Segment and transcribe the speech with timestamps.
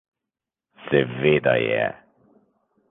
[0.85, 1.85] Seveda je.